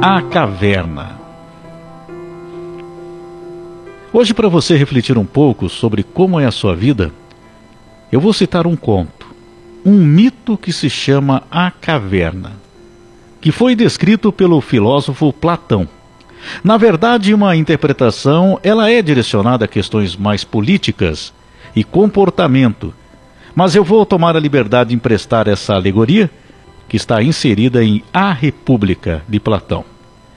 A 0.00 0.22
Caverna. 0.22 1.18
Hoje, 4.12 4.32
para 4.32 4.48
você 4.48 4.76
refletir 4.76 5.18
um 5.18 5.24
pouco 5.24 5.68
sobre 5.68 6.02
como 6.02 6.40
é 6.40 6.46
a 6.46 6.50
sua 6.50 6.74
vida, 6.74 7.12
eu 8.10 8.20
vou 8.20 8.32
citar 8.32 8.66
um 8.66 8.74
conto, 8.74 9.26
um 9.84 9.92
mito 9.92 10.56
que 10.56 10.72
se 10.72 10.88
chama 10.88 11.42
A 11.50 11.70
Caverna, 11.70 12.52
que 13.40 13.52
foi 13.52 13.74
descrito 13.74 14.32
pelo 14.32 14.60
filósofo 14.60 15.32
Platão. 15.32 15.88
Na 16.64 16.76
verdade, 16.76 17.34
uma 17.34 17.54
interpretação, 17.54 18.58
ela 18.62 18.90
é 18.90 19.02
direcionada 19.02 19.66
a 19.66 19.68
questões 19.68 20.16
mais 20.16 20.42
políticas 20.42 21.32
e 21.76 21.84
comportamento, 21.84 22.94
mas 23.58 23.74
eu 23.74 23.82
vou 23.82 24.06
tomar 24.06 24.36
a 24.36 24.40
liberdade 24.40 24.90
de 24.90 24.94
emprestar 24.94 25.48
essa 25.48 25.74
alegoria 25.74 26.30
que 26.88 26.96
está 26.96 27.20
inserida 27.20 27.82
em 27.82 28.04
A 28.14 28.32
República 28.32 29.24
de 29.28 29.40
Platão. 29.40 29.84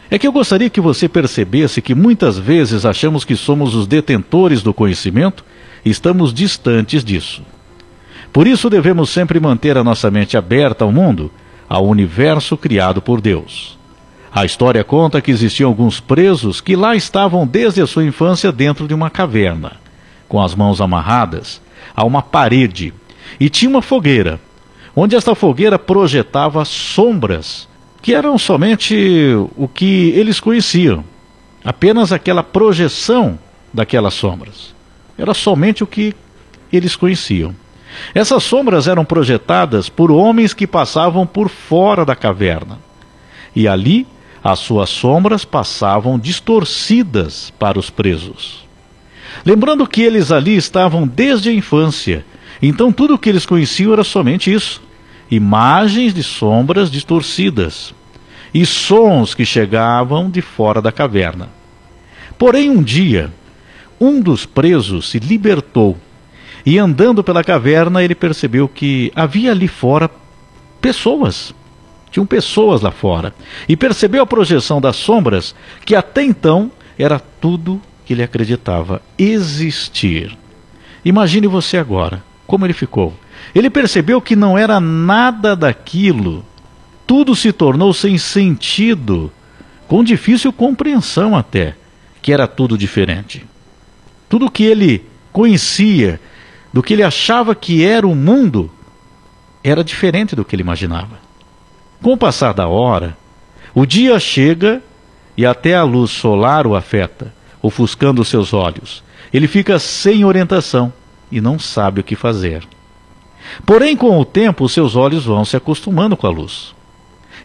É 0.10 0.18
que 0.18 0.26
eu 0.26 0.32
gostaria 0.32 0.72
que 0.72 0.82
você 0.82 1.08
percebesse 1.08 1.84
que 1.84 1.94
muitas 1.94 2.40
vezes 2.40 2.84
achamos 2.84 3.24
que 3.24 3.36
somos 3.36 3.76
os 3.76 3.86
detentores 3.86 4.64
do 4.64 4.74
conhecimento 4.74 5.46
e 5.86 5.92
estamos 5.92 6.34
distantes 6.34 7.04
disso. 7.04 7.44
Por 8.34 8.48
isso 8.48 8.72
devemos 8.72 9.12
sempre 9.12 9.40
manter 9.40 9.78
a 9.78 9.84
nossa 9.84 10.10
mente 10.10 10.36
aberta 10.36 10.84
ao 10.84 10.92
mundo, 10.92 11.32
ao 11.70 11.86
universo 11.86 12.58
criado 12.58 13.04
por 13.04 13.22
Deus. 13.22 13.78
A 14.34 14.46
história 14.46 14.84
conta 14.84 15.22
que 15.22 15.30
existiam 15.30 15.70
alguns 15.70 16.00
presos 16.00 16.60
que 16.60 16.76
lá 16.76 16.96
estavam 16.96 17.46
desde 17.46 17.84
a 17.84 17.86
sua 17.86 18.04
infância 18.04 18.52
dentro 18.52 18.88
de 18.88 18.96
uma 18.96 19.12
caverna, 19.12 19.74
com 20.28 20.42
as 20.42 20.56
mãos 20.56 20.82
amarradas 20.82 21.62
a 21.96 22.04
uma 22.04 22.22
parede, 22.22 22.94
e 23.40 23.50
tinha 23.50 23.70
uma 23.70 23.82
fogueira 23.82 24.40
onde 24.96 25.16
esta 25.16 25.34
fogueira 25.34 25.80
projetava 25.80 26.64
sombras 26.66 27.68
que 28.02 28.14
eram 28.14 28.38
somente 28.38 29.36
o 29.56 29.68
que 29.68 30.10
eles 30.16 30.40
conheciam, 30.40 31.04
apenas 31.64 32.12
aquela 32.12 32.42
projeção 32.42 33.38
daquelas 33.72 34.16
sombras. 34.16 34.74
Era 35.18 35.34
somente 35.34 35.84
o 35.84 35.88
que 35.88 36.16
eles 36.74 36.96
conheciam. 36.96 37.56
Essas 38.16 38.44
sombras 38.44 38.88
eram 38.88 39.06
projetadas 39.06 39.88
por 39.88 40.10
homens 40.10 40.54
que 40.54 40.66
passavam 40.66 41.28
por 41.28 41.48
fora 41.48 42.04
da 42.04 42.16
caverna. 42.16 42.80
E 43.56 43.68
ali 43.68 44.08
as 44.44 44.58
suas 44.60 44.90
sombras 44.90 45.46
passavam 45.46 46.18
distorcidas 46.18 47.54
para 47.60 47.78
os 47.78 47.92
presos. 47.92 48.66
Lembrando 49.46 49.86
que 49.86 50.02
eles 50.02 50.32
ali 50.32 50.56
estavam 50.56 51.08
desde 51.08 51.50
a 51.50 51.54
infância 51.54 52.26
então 52.62 52.92
tudo 52.92 53.16
o 53.16 53.18
que 53.18 53.30
eles 53.30 53.46
conheciam 53.46 53.94
era 53.94 54.04
somente 54.04 54.54
isso: 54.54 54.82
imagens 55.30 56.14
de 56.14 56.22
sombras 56.22 56.92
distorcidas 56.92 57.94
e 58.54 58.66
sons 58.66 59.34
que 59.34 59.46
chegavam 59.46 60.30
de 60.30 60.42
fora 60.42 60.82
da 60.82 60.92
caverna. 60.92 61.50
Porém, 62.38 62.70
um 62.70 62.84
dia, 62.84 63.32
um 64.00 64.20
dos 64.20 64.46
presos 64.46 65.10
se 65.10 65.20
libertou 65.20 65.98
e, 66.66 66.78
andando 66.78 67.24
pela 67.24 67.44
caverna, 67.44 68.04
ele 68.04 68.14
percebeu 68.16 68.68
que 68.68 69.12
havia 69.16 69.52
ali 69.52 69.68
fora 69.68 70.10
pessoas. 70.80 71.54
Tinham 72.12 72.26
pessoas 72.26 72.82
lá 72.82 72.92
fora. 72.92 73.34
E 73.70 73.78
percebeu 73.78 74.22
a 74.22 74.28
projeção 74.28 74.82
das 74.82 74.98
sombras, 74.98 75.56
que 75.86 75.96
até 75.96 76.24
então 76.24 76.70
era 77.00 77.20
tudo 77.20 77.82
que 78.06 78.14
ele 78.14 78.22
acreditava 78.22 79.02
existir. 79.18 80.38
Imagine 81.06 81.48
você 81.48 81.78
agora 81.78 82.22
como 82.52 82.66
ele 82.66 82.74
ficou. 82.74 83.14
Ele 83.56 83.70
percebeu 83.70 84.20
que 84.20 84.36
não 84.36 84.58
era 84.58 84.78
nada 84.82 85.56
daquilo. 85.56 86.46
Tudo 87.08 87.34
se 87.34 87.54
tornou 87.54 87.94
sem 87.94 88.18
sentido, 88.18 89.32
com 89.88 90.04
difícil 90.04 90.52
compreensão 90.52 91.34
até, 91.34 91.76
que 92.22 92.34
era 92.34 92.50
tudo 92.50 92.78
diferente. 92.78 93.46
Tudo 94.28 94.52
que 94.52 94.66
ele 94.66 95.06
conhecia, 95.32 96.20
do 96.74 96.84
que 96.84 96.92
ele 96.92 97.04
achava 97.04 97.56
que 97.56 97.86
era 97.86 98.06
o 98.06 98.14
mundo, 98.14 98.70
era 99.64 99.82
diferente 99.82 100.36
do 100.36 100.44
que 100.44 100.54
ele 100.54 100.64
imaginava. 100.64 101.22
Com 102.02 102.12
o 102.12 102.18
passar 102.18 102.54
da 102.54 102.68
hora, 102.68 103.18
o 103.74 103.86
dia 103.86 104.20
chega 104.20 104.84
e 105.38 105.46
até 105.46 105.74
a 105.74 105.84
luz 105.84 106.12
solar 106.12 106.68
o 106.68 106.76
afeta, 106.76 107.34
ofuscando 107.62 108.26
seus 108.26 108.54
olhos. 108.54 109.02
Ele 109.32 109.48
fica 109.48 109.80
sem 109.80 110.26
orientação 110.26 110.92
e 111.32 111.40
não 111.40 111.58
sabe 111.58 112.02
o 112.02 112.04
que 112.04 112.16
fazer. 112.16 112.68
Porém, 113.66 113.96
com 113.96 114.20
o 114.20 114.26
tempo, 114.26 114.68
seus 114.70 114.96
olhos 114.96 115.26
vão 115.26 115.46
se 115.46 115.56
acostumando 115.56 116.18
com 116.18 116.28
a 116.28 116.30
luz. 116.30 116.76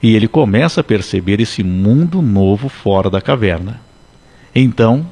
E 0.02 0.14
ele 0.14 0.28
começa 0.28 0.80
a 0.80 0.84
perceber 0.84 1.40
esse 1.40 1.62
mundo 1.62 2.20
novo 2.20 2.68
fora 2.68 3.08
da 3.08 3.20
caverna. 3.20 3.80
Então, 4.54 5.06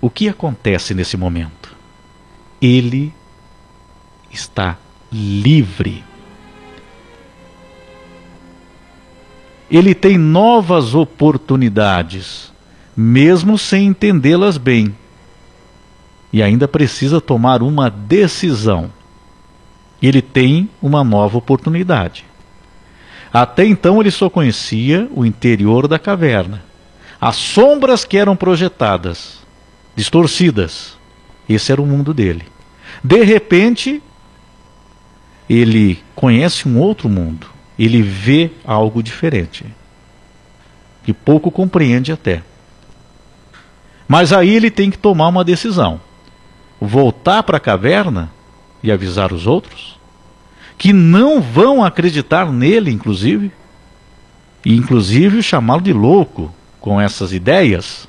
o 0.00 0.08
que 0.08 0.28
acontece 0.28 0.94
nesse 0.94 1.16
momento? 1.16 1.74
Ele 2.60 3.12
está 4.30 4.76
livre. 5.12 6.02
Ele 9.70 9.94
tem 9.94 10.16
novas 10.16 10.94
oportunidades, 10.94 12.52
mesmo 12.96 13.58
sem 13.58 13.86
entendê-las 13.86 14.56
bem 14.56 14.94
e 16.36 16.42
ainda 16.42 16.68
precisa 16.68 17.18
tomar 17.18 17.62
uma 17.62 17.88
decisão. 17.88 18.92
Ele 20.02 20.20
tem 20.20 20.68
uma 20.82 21.02
nova 21.02 21.38
oportunidade. 21.38 22.26
Até 23.32 23.64
então 23.64 24.02
ele 24.02 24.10
só 24.10 24.28
conhecia 24.28 25.08
o 25.14 25.24
interior 25.24 25.88
da 25.88 25.98
caverna, 25.98 26.62
as 27.18 27.36
sombras 27.36 28.04
que 28.04 28.18
eram 28.18 28.36
projetadas, 28.36 29.38
distorcidas. 29.96 30.98
Esse 31.48 31.72
era 31.72 31.80
o 31.80 31.86
mundo 31.86 32.12
dele. 32.12 32.44
De 33.02 33.24
repente, 33.24 34.02
ele 35.48 36.02
conhece 36.14 36.68
um 36.68 36.78
outro 36.78 37.08
mundo, 37.08 37.46
ele 37.78 38.02
vê 38.02 38.50
algo 38.62 39.02
diferente, 39.02 39.64
que 41.02 41.14
pouco 41.14 41.50
compreende 41.50 42.12
até. 42.12 42.42
Mas 44.06 44.34
aí 44.34 44.54
ele 44.54 44.70
tem 44.70 44.90
que 44.90 44.98
tomar 44.98 45.28
uma 45.28 45.42
decisão 45.42 45.98
voltar 46.80 47.42
para 47.42 47.56
a 47.56 47.60
caverna 47.60 48.30
e 48.82 48.90
avisar 48.90 49.32
os 49.32 49.46
outros? 49.46 49.98
Que 50.78 50.92
não 50.92 51.40
vão 51.40 51.82
acreditar 51.82 52.52
nele, 52.52 52.90
inclusive? 52.90 53.50
E 54.64 54.74
inclusive 54.76 55.42
chamá-lo 55.42 55.80
de 55.80 55.92
louco 55.92 56.54
com 56.80 57.00
essas 57.00 57.32
ideias? 57.32 58.08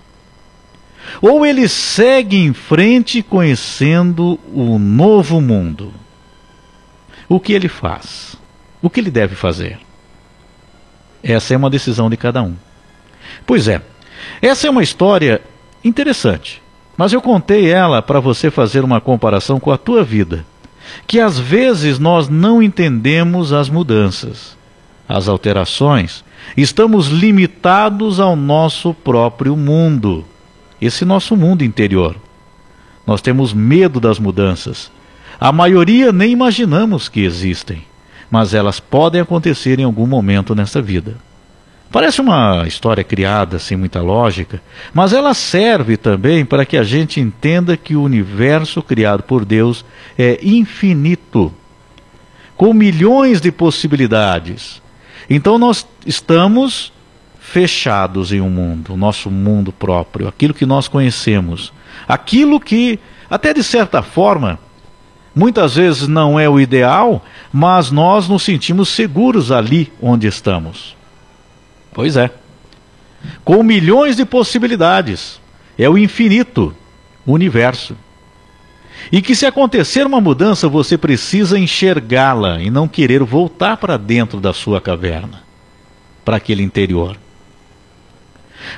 Ou 1.22 1.46
ele 1.46 1.68
segue 1.68 2.38
em 2.38 2.54
frente 2.54 3.24
conhecendo 3.24 4.40
o 4.54 4.78
novo 4.78 5.40
mundo? 5.40 5.94
O 7.30 7.40
que 7.40 7.54
ele 7.54 7.70
faz? 7.70 8.36
O 8.82 8.90
que 8.90 9.00
ele 9.00 9.12
deve 9.12 9.36
fazer? 9.36 9.80
Essa 11.24 11.54
é 11.54 11.58
uma 11.58 11.70
decisão 11.70 12.10
de 12.10 12.18
cada 12.18 12.42
um. 12.42 12.56
Pois 13.46 13.68
é, 13.68 13.82
essa 14.42 14.68
é 14.68 14.70
uma 14.70 14.84
história 14.84 15.42
interessante 15.84 16.62
mas 16.98 17.14
eu 17.14 17.22
contei 17.22 17.70
ela 17.70 18.02
para 18.02 18.20
você 18.20 18.50
fazer 18.50 18.84
uma 18.84 19.00
comparação 19.00 19.60
com 19.60 19.72
a 19.72 19.78
tua 19.78 20.04
vida. 20.04 20.44
Que 21.06 21.20
às 21.20 21.38
vezes 21.38 22.00
nós 22.00 22.28
não 22.28 22.64
entendemos 22.64 23.54
as 23.54 23.70
mudanças, 23.70 24.58
as 25.08 25.28
alterações. 25.28 26.24
Estamos 26.56 27.08
limitados 27.10 28.20
ao 28.20 28.36
nosso 28.36 28.94
próprio 28.94 29.56
mundo, 29.56 30.26
esse 30.82 31.06
nosso 31.06 31.36
mundo 31.36 31.64
interior. 31.64 32.16
Nós 33.06 33.22
temos 33.22 33.54
medo 33.54 34.00
das 34.00 34.18
mudanças. 34.18 34.92
A 35.40 35.52
maioria 35.52 36.12
nem 36.12 36.32
imaginamos 36.32 37.08
que 37.08 37.22
existem, 37.22 37.84
mas 38.32 38.56
elas 38.56 38.80
podem 38.80 39.22
acontecer 39.22 39.80
em 39.80 39.84
algum 39.84 40.08
momento 40.08 40.56
nessa 40.56 40.82
vida. 40.82 41.16
Parece 41.92 42.20
uma 42.20 42.66
história 42.68 43.04
criada 43.04 43.60
sem 43.60 43.78
muita 43.78 44.02
lógica, 44.02 44.62
mas 44.94 45.14
ela 45.14 45.34
serve 45.34 45.96
também 45.96 46.44
para 46.44 46.66
que 46.66 46.76
a 46.76 46.84
gente 46.84 47.22
entenda 47.22 47.78
que 47.78 47.96
o 47.96 48.04
universo 48.04 48.82
criado 48.82 49.24
por 49.24 49.46
Deus 49.46 49.86
é 50.18 50.38
infinito, 50.44 51.54
com 52.58 52.74
milhões 52.74 53.40
de 53.40 53.52
possibilidades. 53.52 54.82
Então 55.30 55.58
nós 55.58 55.88
estamos 56.06 56.92
fechados 57.40 58.34
em 58.34 58.42
um 58.42 58.50
mundo, 58.50 58.94
o 58.94 58.98
nosso 58.98 59.32
mundo 59.32 59.72
próprio, 59.72 60.28
aquilo 60.28 60.54
que 60.54 60.66
nós 60.66 60.90
conhecemos, 60.90 61.72
aquilo 62.06 62.60
que, 62.60 63.00
até 63.30 63.54
de 63.54 63.64
certa 63.64 64.02
forma, 64.02 64.60
muitas 65.34 65.76
vezes 65.76 66.10
não 66.10 66.38
é 66.38 66.50
o 66.50 66.60
ideal, 66.60 67.24
mas 67.52 67.92
nós 67.92 68.28
nos 68.28 68.44
sentimos 68.44 68.90
seguros 68.90 69.54
ali 69.54 69.94
onde 70.02 70.28
estamos. 70.28 70.97
Pois 71.98 72.16
é. 72.16 72.30
Com 73.44 73.64
milhões 73.64 74.16
de 74.16 74.24
possibilidades. 74.24 75.42
É 75.76 75.90
o 75.90 75.98
infinito, 75.98 76.76
o 77.26 77.34
universo. 77.34 77.98
E 79.12 79.20
que 79.20 79.34
se 79.34 79.48
acontecer 79.48 80.06
uma 80.06 80.22
mudança, 80.22 80.70
você 80.70 80.96
precisa 80.96 81.58
enxergá-la 81.58 82.62
e 82.62 82.70
não 82.70 82.88
querer 82.88 83.24
voltar 83.24 83.78
para 83.78 83.98
dentro 83.98 84.40
da 84.40 84.54
sua 84.54 84.80
caverna, 84.80 85.42
para 86.24 86.38
aquele 86.38 86.62
interior. 86.62 87.18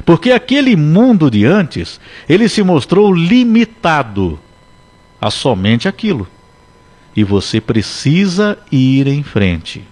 Porque 0.06 0.32
aquele 0.32 0.78
mundo 0.78 1.30
de 1.30 1.44
antes, 1.44 2.00
ele 2.28 2.48
se 2.48 2.64
mostrou 2.64 3.14
limitado 3.14 4.40
a 5.20 5.30
somente 5.30 5.90
aquilo. 5.90 6.26
E 7.14 7.26
você 7.26 7.60
precisa 7.60 8.58
ir 8.72 9.08
em 9.08 9.24
frente. 9.24 9.84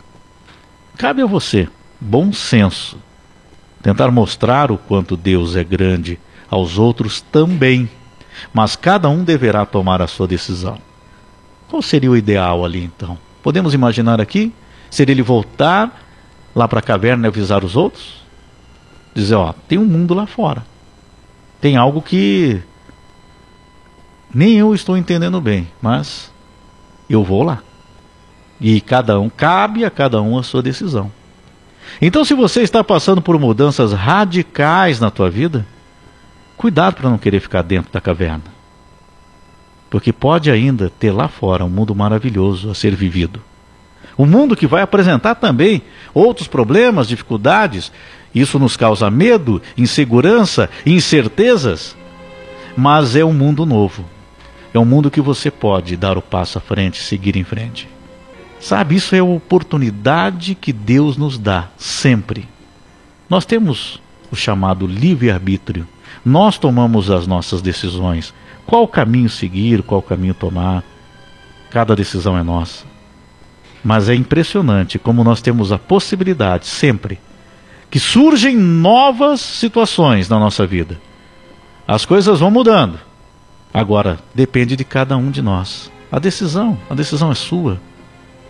Cabe 0.97 1.21
a 1.21 1.25
você, 1.25 1.67
bom 1.99 2.31
senso, 2.31 2.97
tentar 3.87 4.11
mostrar 4.11 4.71
o 4.71 4.77
quanto 4.77 5.15
Deus 5.15 5.55
é 5.55 5.63
grande 5.63 6.19
aos 6.49 6.77
outros 6.77 7.21
também 7.21 7.89
mas 8.53 8.75
cada 8.75 9.09
um 9.09 9.23
deverá 9.23 9.65
tomar 9.65 10.01
a 10.01 10.07
sua 10.07 10.27
decisão. 10.27 10.77
Qual 11.67 11.81
seria 11.81 12.11
o 12.11 12.17
ideal 12.17 12.63
ali 12.63 12.83
então? 12.83 13.17
Podemos 13.41 13.73
imaginar 13.73 14.21
aqui? 14.21 14.53
Seria 14.89 15.13
ele 15.13 15.21
voltar 15.21 16.03
lá 16.55 16.67
para 16.67 16.79
a 16.79 16.83
caverna 16.83 17.27
e 17.27 17.29
avisar 17.29 17.63
os 17.63 17.75
outros? 17.75 18.21
Dizer, 19.13 19.35
ó, 19.35 19.53
tem 19.67 19.77
um 19.77 19.85
mundo 19.85 20.13
lá 20.13 20.25
fora. 20.25 20.65
Tem 21.59 21.75
algo 21.75 22.01
que 22.01 22.61
nem 24.33 24.55
eu 24.57 24.73
estou 24.73 24.95
entendendo 24.95 25.41
bem, 25.41 25.67
mas 25.81 26.31
eu 27.09 27.23
vou 27.23 27.43
lá. 27.43 27.59
E 28.59 28.79
cada 28.81 29.19
um, 29.19 29.29
cabe 29.29 29.83
a 29.83 29.89
cada 29.89 30.21
um 30.21 30.37
a 30.37 30.43
sua 30.43 30.61
decisão. 30.61 31.11
Então, 32.01 32.23
se 32.23 32.33
você 32.33 32.61
está 32.61 32.83
passando 32.83 33.21
por 33.21 33.39
mudanças 33.39 33.93
radicais 33.93 34.99
na 34.99 35.09
tua 35.09 35.29
vida, 35.29 35.65
Cuidado 36.57 36.95
para 36.95 37.09
não 37.09 37.19
querer 37.19 37.39
ficar 37.39 37.61
dentro 37.61 37.93
da 37.93 38.01
caverna. 38.01 38.43
Porque 39.91 40.11
pode 40.11 40.49
ainda 40.49 40.89
ter 40.89 41.11
lá 41.11 41.27
fora 41.27 41.63
um 41.63 41.69
mundo 41.69 41.93
maravilhoso 41.93 42.71
a 42.71 42.73
ser 42.73 42.95
vivido. 42.95 43.41
Um 44.17 44.25
mundo 44.25 44.55
que 44.55 44.65
vai 44.65 44.81
apresentar 44.81 45.35
também 45.35 45.83
outros 46.15 46.47
problemas, 46.47 47.07
dificuldades. 47.07 47.91
Isso 48.33 48.57
nos 48.57 48.75
causa 48.75 49.11
medo, 49.11 49.61
insegurança, 49.77 50.67
incertezas. 50.83 51.95
Mas 52.75 53.15
é 53.15 53.23
um 53.23 53.33
mundo 53.33 53.63
novo. 53.63 54.03
É 54.73 54.79
um 54.79 54.85
mundo 54.85 55.11
que 55.11 55.21
você 55.21 55.51
pode 55.51 55.95
dar 55.95 56.17
o 56.17 56.23
passo 56.23 56.57
à 56.57 56.61
frente, 56.61 57.03
seguir 57.03 57.37
em 57.37 57.43
frente. 57.43 57.87
Sabe, 58.59 58.95
isso 58.95 59.15
é 59.15 59.19
a 59.19 59.23
oportunidade 59.23 60.55
que 60.55 60.73
Deus 60.73 61.15
nos 61.15 61.37
dá, 61.37 61.67
sempre. 61.77 62.47
Nós 63.29 63.45
temos 63.45 64.01
o 64.31 64.35
chamado 64.35 64.87
livre-arbítrio. 64.87 65.87
Nós 66.25 66.57
tomamos 66.57 67.11
as 67.11 67.27
nossas 67.27 67.61
decisões. 67.61 68.33
Qual 68.65 68.87
caminho 68.87 69.29
seguir, 69.29 69.83
qual 69.83 70.01
caminho 70.01 70.33
tomar. 70.33 70.83
Cada 71.69 71.95
decisão 71.95 72.37
é 72.37 72.43
nossa. 72.43 72.85
Mas 73.83 74.09
é 74.09 74.15
impressionante 74.15 74.97
como 74.97 75.23
nós 75.23 75.41
temos 75.41 75.71
a 75.71 75.77
possibilidade, 75.77 76.65
sempre, 76.65 77.19
que 77.89 77.99
surgem 77.99 78.57
novas 78.57 79.39
situações 79.39 80.27
na 80.27 80.39
nossa 80.39 80.65
vida. 80.65 80.99
As 81.87 82.05
coisas 82.05 82.39
vão 82.39 82.51
mudando. 82.51 82.99
Agora, 83.73 84.19
depende 84.33 84.75
de 84.75 84.83
cada 84.83 85.15
um 85.15 85.29
de 85.29 85.41
nós. 85.41 85.91
A 86.11 86.19
decisão, 86.19 86.77
a 86.89 86.95
decisão 86.95 87.31
é 87.31 87.35
sua. 87.35 87.79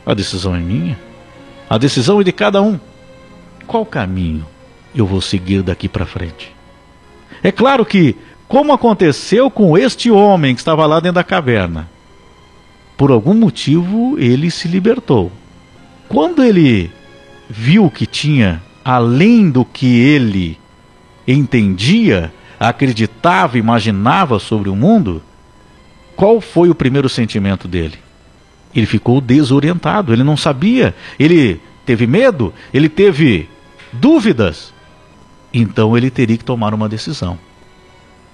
A 0.08 0.14
decisão 0.14 0.56
é 0.56 0.60
minha. 0.60 0.98
A 1.70 1.78
decisão 1.78 2.22
é 2.22 2.24
de 2.24 2.32
cada 2.32 2.62
um. 2.62 2.80
Qual 3.68 3.86
caminho 3.86 4.46
eu 4.96 5.06
vou 5.06 5.20
seguir 5.20 5.62
daqui 5.62 5.90
para 5.90 6.06
frente? 6.06 6.56
É 7.44 7.52
claro 7.52 7.86
que, 7.86 8.16
como 8.48 8.72
aconteceu 8.72 9.52
com 9.52 9.78
este 9.78 10.10
homem 10.10 10.56
que 10.56 10.62
estava 10.62 10.86
lá 10.86 11.02
dentro 11.02 11.16
da 11.16 11.26
caverna, 11.26 11.90
por 12.96 13.12
algum 13.12 13.34
motivo 13.34 14.18
ele 14.18 14.50
se 14.50 14.70
libertou. 14.70 15.30
Quando 16.08 16.42
ele 16.42 16.90
viu 17.50 17.92
que 17.92 18.06
tinha 18.06 18.64
além 18.86 19.52
do 19.52 19.66
que 19.66 20.00
ele 20.00 20.58
entendia, 21.28 22.34
acreditava, 22.58 23.58
imaginava 23.58 24.40
sobre 24.40 24.70
o 24.70 24.76
mundo, 24.76 25.22
qual 26.16 26.40
foi 26.40 26.70
o 26.70 26.76
primeiro 26.76 27.10
sentimento 27.10 27.68
dele? 27.68 28.07
Ele 28.78 28.86
ficou 28.86 29.20
desorientado, 29.20 30.14
ele 30.14 30.24
não 30.24 30.38
sabia, 30.38 30.94
ele 31.20 31.60
teve 31.84 32.06
medo, 32.06 32.54
ele 32.72 32.88
teve 32.88 33.50
dúvidas. 33.92 34.72
Então 35.52 35.98
ele 35.98 36.12
teria 36.12 36.38
que 36.38 36.46
tomar 36.46 36.76
uma 36.76 36.88
decisão. 36.88 37.40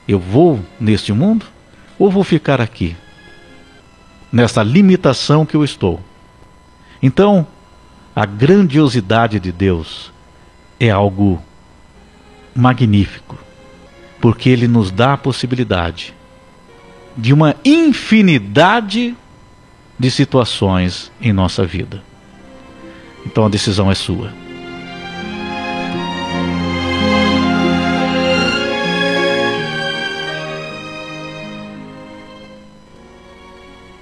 Eu 0.05 0.19
vou 0.19 0.59
neste 0.77 1.13
mundo 1.13 1.45
ou 1.97 2.11
vou 2.11 2.25
ficar 2.25 2.59
aqui? 2.59 2.93
Nessa 4.29 4.61
limitação 4.61 5.45
que 5.45 5.55
eu 5.55 5.63
estou. 5.63 6.01
Então, 7.01 7.47
a 8.13 8.25
grandiosidade 8.25 9.39
de 9.39 9.51
Deus 9.51 10.11
é 10.77 10.89
algo 10.89 11.41
magnífico, 12.53 13.37
porque 14.19 14.49
ele 14.49 14.67
nos 14.67 14.91
dá 14.91 15.13
a 15.13 15.17
possibilidade 15.17 16.13
de 17.15 17.31
uma 17.31 17.55
infinidade 17.63 19.15
de 19.99 20.11
situações 20.11 21.11
em 21.21 21.31
nossa 21.31 21.65
vida. 21.65 22.01
Então 23.25 23.45
a 23.45 23.49
decisão 23.49 23.91
é 23.91 23.95
sua. 23.95 24.31